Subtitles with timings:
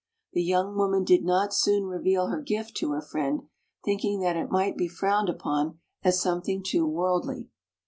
[0.33, 3.43] The young woman did not soon reveal her gift to her friend,
[3.85, 7.49] thinking that it might be frowned upon as something too worldly.